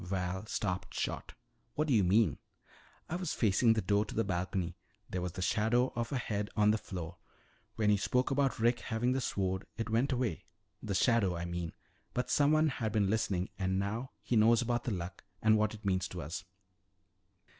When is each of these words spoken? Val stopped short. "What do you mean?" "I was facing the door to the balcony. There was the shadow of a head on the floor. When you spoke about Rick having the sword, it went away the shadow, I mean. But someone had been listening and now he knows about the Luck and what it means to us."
Val 0.03 0.47
stopped 0.47 0.95
short. 0.95 1.35
"What 1.75 1.87
do 1.87 1.93
you 1.93 2.03
mean?" 2.03 2.39
"I 3.07 3.17
was 3.17 3.35
facing 3.35 3.73
the 3.73 3.83
door 3.83 4.03
to 4.05 4.15
the 4.15 4.23
balcony. 4.23 4.75
There 5.07 5.21
was 5.21 5.33
the 5.33 5.43
shadow 5.43 5.93
of 5.95 6.11
a 6.11 6.17
head 6.17 6.49
on 6.55 6.71
the 6.71 6.79
floor. 6.79 7.17
When 7.75 7.91
you 7.91 7.99
spoke 7.99 8.31
about 8.31 8.57
Rick 8.57 8.79
having 8.79 9.11
the 9.11 9.21
sword, 9.21 9.67
it 9.77 9.91
went 9.91 10.11
away 10.11 10.45
the 10.81 10.95
shadow, 10.95 11.35
I 11.35 11.45
mean. 11.45 11.73
But 12.15 12.31
someone 12.31 12.69
had 12.69 12.91
been 12.91 13.11
listening 13.11 13.49
and 13.59 13.77
now 13.77 14.09
he 14.23 14.35
knows 14.35 14.59
about 14.59 14.85
the 14.85 14.91
Luck 14.91 15.23
and 15.39 15.55
what 15.55 15.75
it 15.75 15.85
means 15.85 16.07
to 16.07 16.23
us." 16.23 16.45